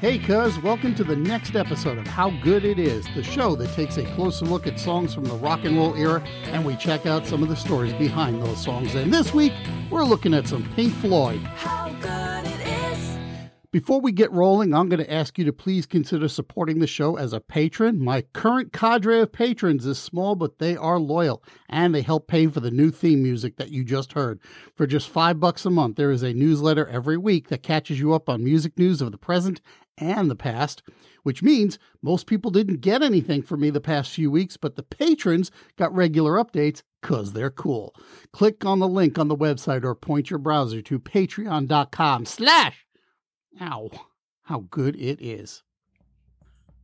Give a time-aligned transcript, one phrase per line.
[0.00, 3.72] Hey, cuz, welcome to the next episode of How Good It Is, the show that
[3.72, 6.22] takes a closer look at songs from the rock and roll era
[6.52, 8.94] and we check out some of the stories behind those songs.
[8.94, 9.54] And this week,
[9.90, 11.40] we're looking at some Pink Floyd.
[11.40, 13.18] How good it is.
[13.72, 17.16] Before we get rolling, I'm going to ask you to please consider supporting the show
[17.16, 17.98] as a patron.
[17.98, 22.46] My current cadre of patrons is small, but they are loyal and they help pay
[22.48, 24.40] for the new theme music that you just heard.
[24.74, 28.12] For just five bucks a month, there is a newsletter every week that catches you
[28.12, 29.60] up on music news of the present
[29.98, 30.82] and the past,
[31.22, 34.82] which means most people didn't get anything from me the past few weeks, but the
[34.82, 37.94] patrons got regular updates because they're cool.
[38.32, 42.86] Click on the link on the website or point your browser to patreon.com slash
[43.60, 43.90] ow,
[44.42, 45.62] how good it is.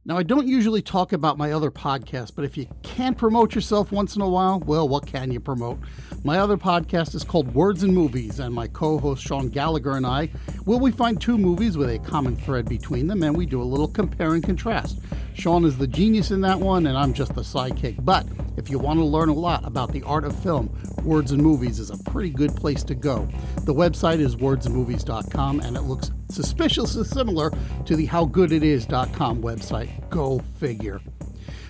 [0.05, 3.93] Now, I don't usually talk about my other podcast, but if you can't promote yourself
[3.93, 5.79] once in a while, well, what can you promote?
[6.25, 10.05] My other podcast is called Words and Movies, and my co host Sean Gallagher and
[10.05, 10.29] I
[10.65, 13.65] will we find two movies with a common thread between them, and we do a
[13.65, 14.99] little compare and contrast.
[15.35, 18.05] Sean is the genius in that one, and I'm just the sidekick.
[18.05, 20.71] But if you want to learn a lot about the art of film,
[21.05, 23.29] Words and Movies is a pretty good place to go.
[23.65, 27.51] The website is wordsandmovies.com, and it looks suspiciously similar
[27.85, 30.11] to the howgooditis.com website.
[30.11, 31.01] Go figure.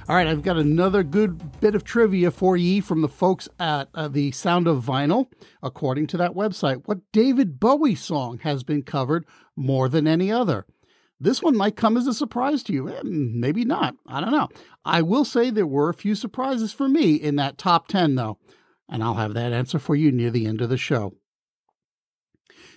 [0.08, 3.88] All right, I've got another good bit of trivia for ye from the folks at
[3.94, 5.28] uh, the Sound of Vinyl.
[5.62, 10.66] According to that website, what David Bowie song has been covered more than any other?
[11.20, 12.88] This one might come as a surprise to you.
[12.88, 13.94] Eh, maybe not.
[14.08, 14.48] I don't know.
[14.84, 18.38] I will say there were a few surprises for me in that top 10, though,
[18.88, 21.14] and I'll have that answer for you near the end of the show.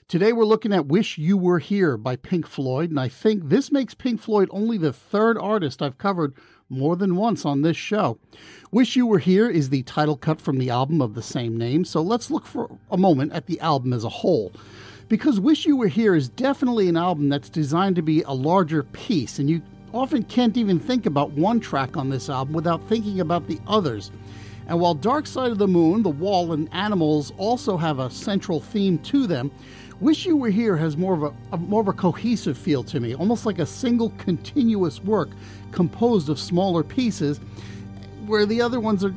[0.08, 3.72] Today we're looking at Wish You Were Here by Pink Floyd, and I think this
[3.72, 6.36] makes Pink Floyd only the third artist I've covered
[6.70, 8.20] more than once on this show.
[8.70, 11.84] Wish You Were Here is the title cut from the album of the same name,
[11.86, 14.54] so let's look for a moment at the album as a whole.
[15.10, 18.84] Because Wish You Were Here is definitely an album that's designed to be a larger
[18.84, 19.60] piece, and you
[19.92, 24.12] often can't even think about one track on this album without thinking about the others.
[24.68, 28.60] And while Dark Side of the Moon, The Wall, and Animals also have a central
[28.60, 29.52] theme to them,
[30.02, 33.00] Wish You Were Here has more of a, a, more of a cohesive feel to
[33.00, 35.30] me, almost like a single continuous work
[35.72, 37.40] composed of smaller pieces,
[38.26, 39.16] where the other ones are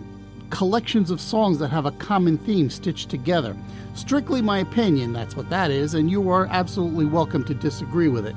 [0.51, 3.57] collections of songs that have a common theme stitched together.
[3.95, 8.25] Strictly my opinion, that's what that is, and you are absolutely welcome to disagree with
[8.25, 8.37] it.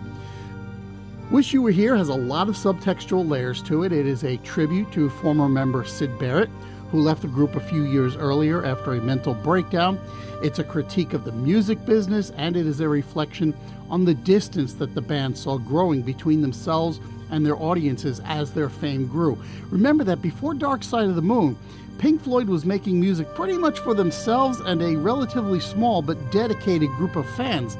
[1.30, 3.92] Wish You Were Here has a lot of subtextual layers to it.
[3.92, 6.50] It is a tribute to former member Syd Barrett,
[6.92, 10.00] who left the group a few years earlier after a mental breakdown.
[10.44, 13.56] It's a critique of the music business, and it is a reflection
[13.90, 18.70] on the distance that the band saw growing between themselves and their audiences as their
[18.70, 19.42] fame grew.
[19.70, 21.58] Remember that before Dark Side of the Moon,
[21.98, 26.90] Pink Floyd was making music pretty much for themselves and a relatively small but dedicated
[26.98, 27.78] group of fans.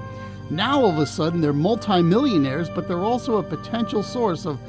[0.50, 4.60] Now, all of a sudden, they're multimillionaires, but they're also a potential source of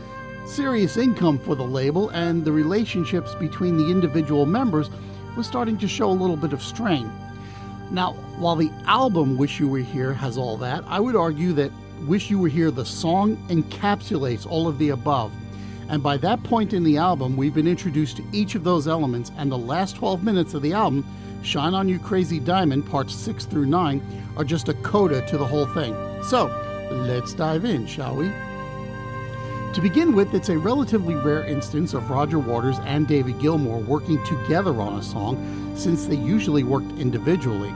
[0.44, 4.90] serious income for the label, and the relationships between the individual members
[5.36, 7.10] was starting to show a little bit of strain.
[7.90, 11.70] Now, while the album Wish You Were Here has all that, I would argue that
[12.06, 15.32] Wish You Were Here, the song, encapsulates all of the above.
[15.88, 19.30] And by that point in the album, we've been introduced to each of those elements,
[19.36, 21.04] and the last 12 minutes of the album,
[21.42, 24.00] Shine On You Crazy Diamond, parts 6 through 9,
[24.36, 25.94] are just a coda to the whole thing.
[26.22, 26.46] So,
[26.90, 28.30] let's dive in, shall we?
[29.74, 34.22] To begin with, it's a relatively rare instance of Roger Waters and David Gilmour working
[34.26, 37.72] together on a song, since they usually worked individually.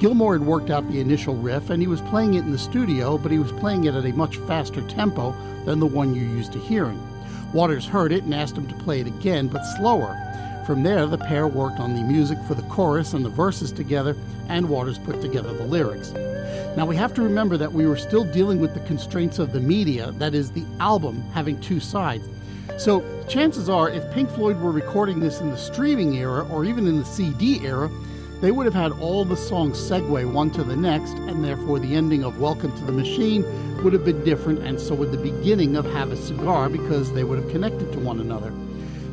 [0.00, 3.18] Gilmour had worked out the initial riff and he was playing it in the studio,
[3.18, 5.32] but he was playing it at a much faster tempo
[5.64, 7.00] than the one you're used to hearing.
[7.52, 10.16] Waters heard it and asked him to play it again, but slower.
[10.66, 14.16] From there, the pair worked on the music for the chorus and the verses together,
[14.48, 16.12] and Waters put together the lyrics.
[16.78, 19.58] Now, we have to remember that we were still dealing with the constraints of the
[19.58, 22.22] media, that is, the album having two sides.
[22.76, 26.86] So, chances are, if Pink Floyd were recording this in the streaming era or even
[26.86, 27.90] in the CD era,
[28.40, 31.96] they would have had all the songs segue one to the next, and therefore the
[31.96, 33.42] ending of Welcome to the Machine
[33.82, 37.24] would have been different, and so would the beginning of Have a Cigar because they
[37.24, 38.52] would have connected to one another.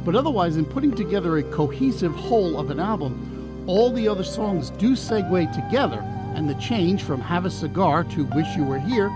[0.05, 4.69] But otherwise, in putting together a cohesive whole of an album, all the other songs
[4.69, 9.11] do segue together, and the change from Have a Cigar to Wish You Were Here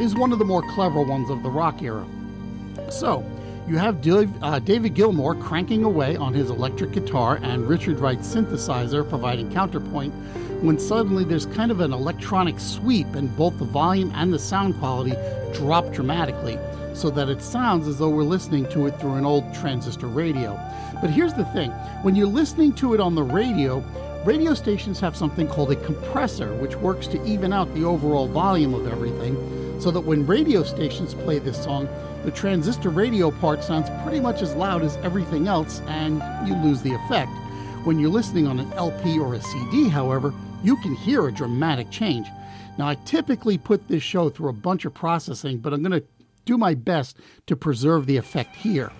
[0.00, 2.06] is one of the more clever ones of the rock era.
[2.90, 3.24] So,
[3.68, 8.26] you have Dave, uh, David Gilmour cranking away on his electric guitar and Richard Wright's
[8.34, 10.12] synthesizer providing counterpoint
[10.62, 14.78] when suddenly there's kind of an electronic sweep and both the volume and the sound
[14.78, 15.14] quality
[15.52, 16.58] drop dramatically
[16.94, 20.58] so that it sounds as though we're listening to it through an old transistor radio.
[21.00, 21.70] But here's the thing
[22.02, 23.80] when you're listening to it on the radio,
[24.24, 28.74] radio stations have something called a compressor, which works to even out the overall volume
[28.74, 31.88] of everything, so that when radio stations play this song,
[32.24, 36.82] the transistor radio part sounds pretty much as loud as everything else, and you lose
[36.82, 37.30] the effect.
[37.84, 41.90] When you're listening on an LP or a CD, however, you can hear a dramatic
[41.90, 42.26] change.
[42.76, 46.06] Now, I typically put this show through a bunch of processing, but I'm going to
[46.44, 47.16] do my best
[47.46, 48.92] to preserve the effect here.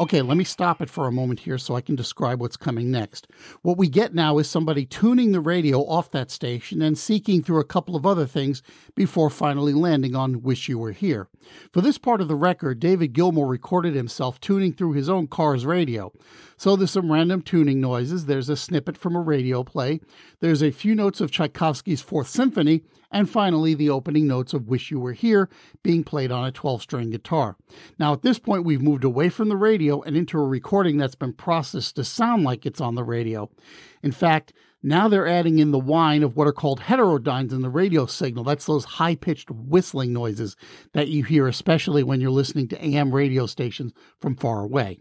[0.00, 2.90] Okay, let me stop it for a moment here so I can describe what's coming
[2.90, 3.28] next.
[3.62, 7.60] What we get now is somebody tuning the radio off that station and seeking through
[7.60, 8.60] a couple of other things
[8.96, 11.28] before finally landing on Wish You Were Here.
[11.72, 15.66] For this part of the record, David Gilmour recorded himself tuning through his own car's
[15.66, 16.12] radio.
[16.56, 20.00] So there's some random tuning noises, there's a snippet from a radio play,
[20.40, 24.90] there's a few notes of Tchaikovsky's Fourth Symphony, and finally the opening notes of Wish
[24.90, 25.48] You Were Here
[25.82, 27.56] being played on a 12 string guitar.
[27.98, 31.14] Now, at this point, we've moved away from the radio and into a recording that's
[31.14, 33.50] been processed to sound like it's on the radio.
[34.04, 34.52] In fact,
[34.82, 38.44] now they're adding in the whine of what are called heterodynes in the radio signal.
[38.44, 40.56] That's those high pitched whistling noises
[40.92, 44.98] that you hear, especially when you're listening to AM radio stations from far away.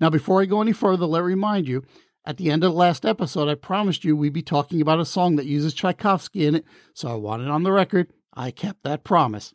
[0.00, 1.84] Now, before I go any further, let me remind you
[2.26, 5.04] at the end of the last episode, I promised you we'd be talking about a
[5.04, 8.12] song that uses Tchaikovsky in it, so I want it on the record.
[8.34, 9.54] I kept that promise.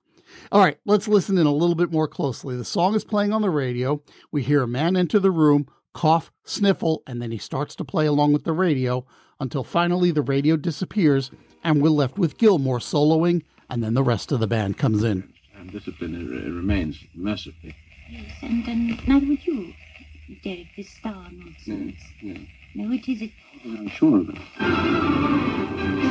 [0.52, 2.56] All right, let's listen in a little bit more closely.
[2.56, 4.02] The song is playing on the radio.
[4.32, 5.68] We hear a man enter the room,
[6.00, 9.06] cough, sniffle, and then he starts to play along with the radio
[9.38, 11.30] until finally the radio disappears
[11.62, 15.34] and we're left with Gilmour soloing, and then the rest of the band comes in.
[15.58, 17.76] And discipline uh, remains massively.
[18.10, 19.74] Yes, and um, neither would you,
[20.42, 22.00] Derek, this star nonsense.
[22.22, 22.38] Yeah,
[22.76, 23.32] No, it is it.
[23.66, 26.09] I'm sure of it.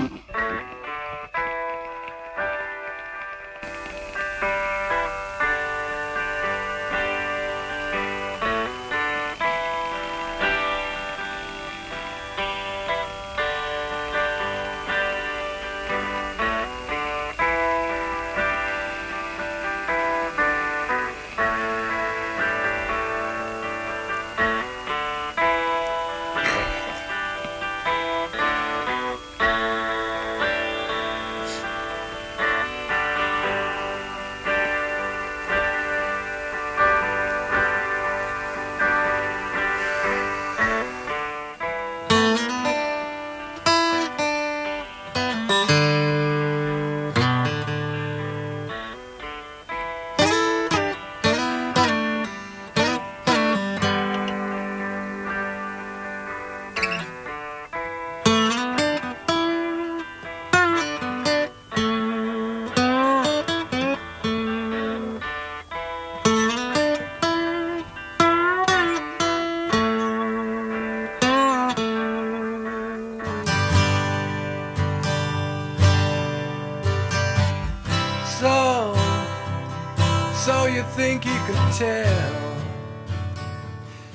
[80.98, 82.64] Think you can tell?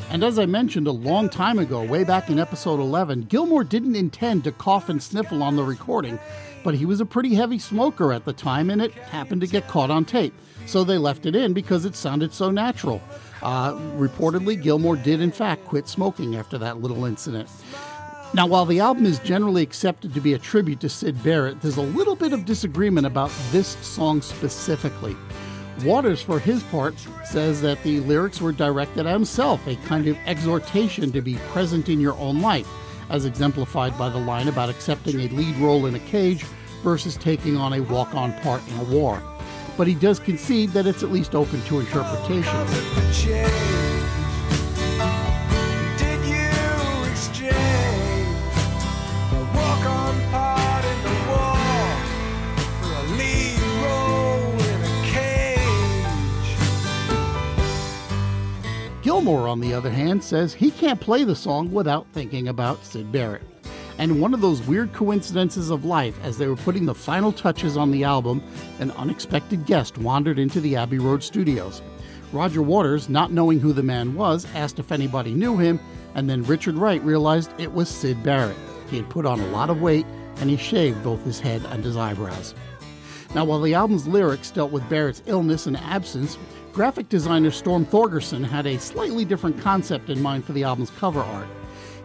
[0.10, 3.96] And as I mentioned a long time ago, way back in episode 11, Gilmour didn't
[3.96, 6.20] intend to cough and sniffle on the recording,
[6.62, 9.70] but he was a pretty heavy smoker at the time and it happened to get
[9.70, 10.34] caught on tape.
[10.66, 13.02] So they left it in because it sounded so natural.
[13.42, 17.50] Uh, reportedly, Gilmour did, in fact, quit smoking after that little incident.
[18.34, 21.78] Now, while the album is generally accepted to be a tribute to Syd Barrett, there's
[21.78, 25.16] a little bit of disagreement about this song specifically.
[25.82, 30.18] Waters, for his part, says that the lyrics were directed at himself, a kind of
[30.26, 32.68] exhortation to be present in your own life,
[33.10, 36.44] as exemplified by the line about accepting a lead role in a cage
[36.84, 39.22] versus taking on a walk on part in a war.
[39.76, 44.03] But he does concede that it's at least open to interpretation.
[59.64, 63.44] The other hand, says he can't play the song without thinking about Syd Barrett.
[63.98, 67.78] And one of those weird coincidences of life, as they were putting the final touches
[67.78, 68.44] on the album,
[68.80, 71.82] an unexpected guest wandered into the Abbey Road studios.
[72.34, 75.80] Roger Waters, not knowing who the man was, asked if anybody knew him,
[76.14, 78.58] and then Richard Wright realized it was Sid Barrett.
[78.90, 80.06] He had put on a lot of weight
[80.38, 82.54] and he shaved both his head and his eyebrows.
[83.36, 86.38] Now, while the album's lyrics dealt with Barrett's illness and absence,
[86.72, 91.22] graphic designer Storm Thorgerson had a slightly different concept in mind for the album's cover
[91.22, 91.48] art.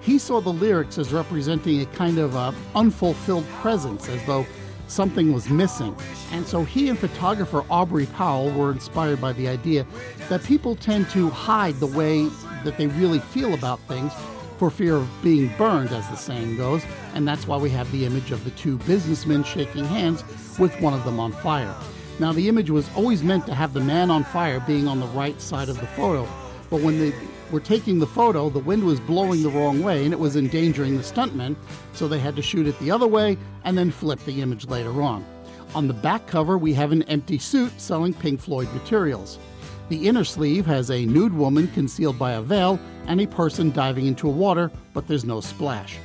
[0.00, 4.47] He saw the lyrics as representing a kind of uh, unfulfilled presence, as though
[4.87, 5.94] something was missing.
[6.32, 9.87] And so he and photographer Aubrey Powell were inspired by the idea
[10.30, 12.26] that people tend to hide the way
[12.64, 14.14] that they really feel about things
[14.58, 16.84] for fear of being burned, as the saying goes,
[17.14, 20.24] and that's why we have the image of the two businessmen shaking hands
[20.58, 21.74] with one of them on fire.
[22.18, 25.06] Now, the image was always meant to have the man on fire being on the
[25.06, 26.28] right side of the photo,
[26.68, 27.12] but when they
[27.50, 30.96] were taking the photo, the wind was blowing the wrong way and it was endangering
[30.96, 31.56] the stuntmen,
[31.92, 35.00] so they had to shoot it the other way and then flip the image later
[35.00, 35.24] on.
[35.74, 39.38] On the back cover, we have an empty suit selling Pink Floyd materials.
[39.88, 44.07] The inner sleeve has a nude woman concealed by a veil and a person diving
[44.07, 45.97] into water, but there's no splash.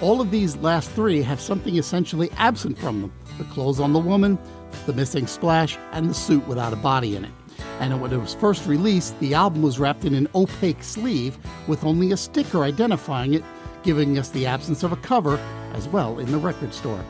[0.00, 3.98] All of these last three have something essentially absent from them the clothes on the
[3.98, 4.38] woman,
[4.86, 7.30] the missing splash, and the suit without a body in it.
[7.80, 11.36] And when it was first released, the album was wrapped in an opaque sleeve
[11.66, 13.42] with only a sticker identifying it,
[13.82, 15.38] giving us the absence of a cover
[15.72, 17.04] as well in the record store.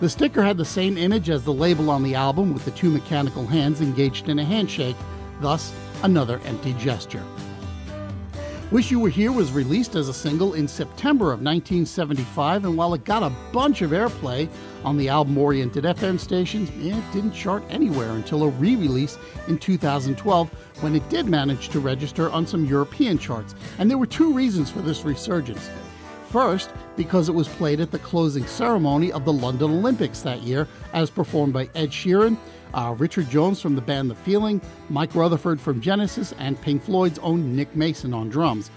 [0.00, 2.90] The sticker had the same image as the label on the album with the two
[2.90, 4.96] mechanical hands engaged in a handshake,
[5.40, 7.24] thus, another empty gesture.
[8.70, 12.94] Wish You Were Here was released as a single in September of 1975, and while
[12.94, 14.48] it got a bunch of airplay
[14.84, 19.18] on the album oriented FM stations, it didn't chart anywhere until a re release
[19.48, 20.50] in 2012
[20.82, 23.56] when it did manage to register on some European charts.
[23.80, 25.68] And there were two reasons for this resurgence.
[26.30, 30.68] First, because it was played at the closing ceremony of the London Olympics that year,
[30.92, 32.36] as performed by Ed Sheeran,
[32.72, 34.60] uh, Richard Jones from the band The Feeling,
[34.90, 38.70] Mike Rutherford from Genesis, and Pink Floyd's own Nick Mason on drums.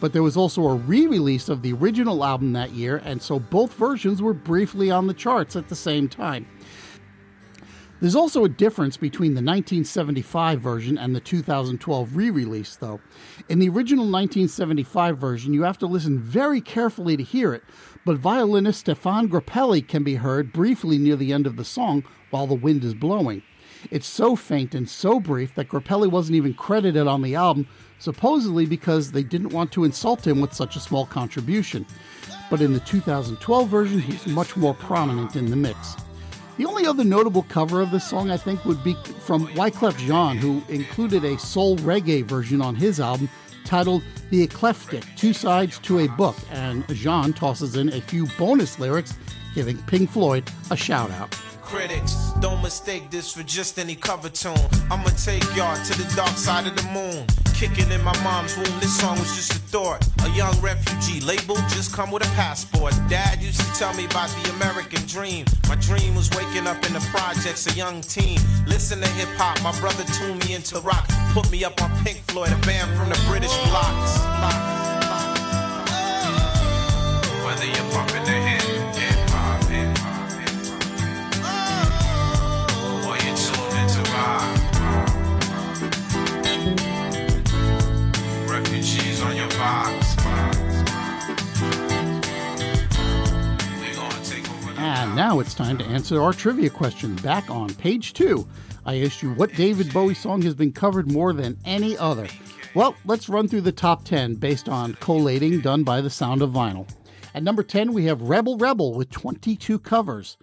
[0.00, 3.38] But there was also a re release of the original album that year, and so
[3.38, 6.46] both versions were briefly on the charts at the same time.
[8.00, 13.00] There's also a difference between the 1975 version and the 2012 re release, though.
[13.48, 17.64] In the original 1975 version, you have to listen very carefully to hear it,
[18.04, 22.46] but violinist Stefan Grappelli can be heard briefly near the end of the song while
[22.46, 23.42] the wind is blowing.
[23.90, 27.66] It's so faint and so brief that Grappelli wasn't even credited on the album,
[27.98, 31.84] supposedly because they didn't want to insult him with such a small contribution.
[32.48, 35.96] But in the 2012 version, he's much more prominent in the mix.
[36.58, 40.36] The only other notable cover of this song, I think, would be from Wyclef Jean,
[40.36, 43.28] who included a soul reggae version on his album
[43.64, 48.76] titled The Eclectic Two Sides to a Book, and Jean tosses in a few bonus
[48.80, 49.14] lyrics
[49.54, 51.30] giving Pink Floyd a shout out.
[51.62, 54.56] Critics, don't mistake this for just any cover tune.
[54.90, 57.24] I'ma take y'all to the dark side of the moon.
[57.58, 60.06] Kicking in my mom's womb, this song was just a thought.
[60.24, 62.94] A young refugee label just come with a passport.
[63.08, 65.44] Dad used to tell me about the American dream.
[65.68, 68.38] My dream was waking up in the projects, a young teen.
[68.68, 71.08] Listen to hip hop, my brother tuned me into rock.
[71.34, 74.18] Put me up on Pink Floyd, a band from the British blocks.
[77.44, 78.77] Whether you're bumping the hip,
[95.28, 97.14] now it's time to answer our trivia question.
[97.16, 98.48] Back on page two,
[98.86, 102.26] I asked you what David Bowie song has been covered more than any other.
[102.74, 106.52] Well, let's run through the top 10 based on collating done by the sound of
[106.52, 106.88] vinyl.
[107.34, 110.38] At number 10, we have Rebel Rebel with 22 covers.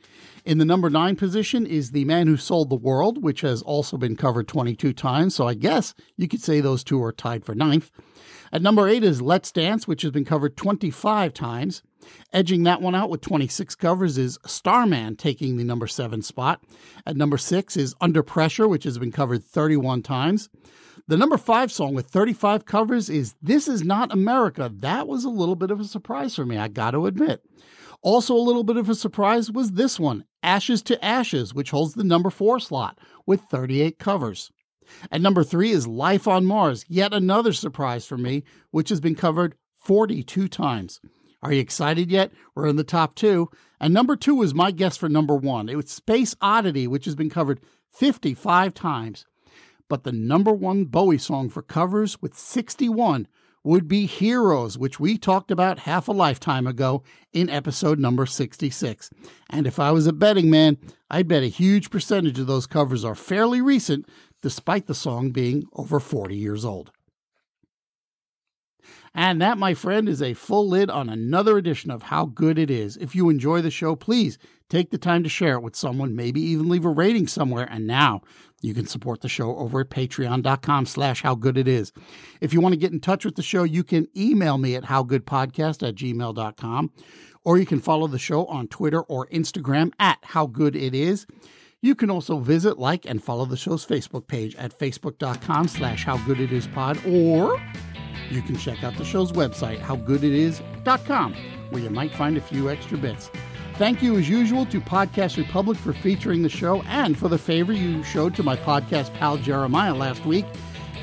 [0.46, 3.98] In the number 9 position is The Man Who Sold the World, which has also
[3.98, 7.56] been covered 22 times, so I guess you could say those two are tied for
[7.56, 7.90] ninth.
[8.54, 11.82] At number 8 is Let's Dance, which has been covered 25 times.
[12.34, 16.64] Edging that one out with 26 covers is Starman, taking the number 7 spot.
[17.06, 20.50] At number 6 is Under Pressure, which has been covered 31 times.
[21.08, 24.72] The number 5 song with 35 covers is This Is Not America.
[24.74, 27.42] That was a little bit of a surprise for me, I got to admit.
[28.02, 31.94] Also, a little bit of a surprise was this one, Ashes to Ashes, which holds
[31.94, 34.52] the number 4 slot with 38 covers.
[35.12, 39.16] At number 3 is Life on Mars, yet another surprise for me, which has been
[39.16, 41.02] covered 42 times.
[41.46, 42.32] Are you excited yet?
[42.56, 43.52] We're in the top two.
[43.80, 45.70] And number two is my guess for number one.
[45.70, 47.60] It was Space Oddity, which has been covered
[47.92, 49.28] 55 times.
[49.88, 53.28] But the number one Bowie song for covers with 61
[53.64, 59.12] would be Heroes, which we talked about half a lifetime ago in episode number 66.
[59.48, 60.80] And if I was a betting man,
[61.12, 64.10] I'd bet a huge percentage of those covers are fairly recent,
[64.42, 66.90] despite the song being over 40 years old.
[69.14, 72.70] And that, my friend, is a full lid on another edition of How Good It
[72.70, 72.98] Is.
[72.98, 74.38] If you enjoy the show, please
[74.70, 77.68] take the time to share it with someone, maybe even leave a rating somewhere.
[77.70, 78.22] And now
[78.62, 81.94] you can support the show over at patreon.com slash how good it is.
[82.42, 84.84] If you want to get in touch with the show, you can email me at
[84.84, 86.92] howgoodpodcast at gmail.com
[87.46, 91.26] or you can follow the show on Twitter or Instagram at how good it is.
[91.82, 96.18] You can also visit, like, and follow the show's Facebook page at facebook.com slash how
[96.26, 97.62] good it is pod, or
[98.30, 101.36] you can check out the show's website, howgooditis.com,
[101.70, 103.30] where you might find a few extra bits.
[103.76, 107.74] Thank you, as usual, to Podcast Republic for featuring the show and for the favor
[107.74, 110.46] you showed to my podcast pal Jeremiah last week.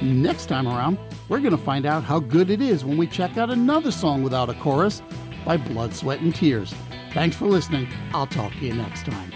[0.00, 0.98] Next time around,
[1.28, 4.22] we're going to find out how good it is when we check out another song
[4.22, 5.02] without a chorus
[5.44, 6.74] by Blood, Sweat, and Tears.
[7.12, 7.88] Thanks for listening.
[8.14, 9.31] I'll talk to you next time.